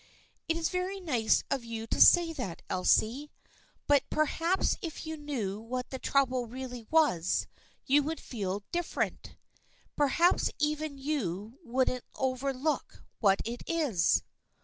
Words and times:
"It 0.49 0.57
is 0.57 0.69
very 0.69 0.99
nice 0.99 1.43
of 1.51 1.63
you 1.63 1.85
to 1.85 2.01
say 2.01 2.33
that, 2.33 2.63
Elsie, 2.71 3.29
but 3.85 4.09
perhaps 4.09 4.75
if 4.81 5.05
you 5.05 5.15
knew 5.15 5.59
what 5.59 5.91
the 5.91 5.99
trouble 5.99 6.47
really 6.47 6.87
was 6.89 7.45
you 7.85 8.01
would 8.01 8.19
feel 8.19 8.63
different. 8.71 9.35
Perhaps 9.95 10.49
even 10.57 10.97
you 10.97 11.59
wouldn't 11.63 12.05
overlook 12.15 13.03
what 13.19 13.41
it 13.45 13.61
is." 13.67 14.23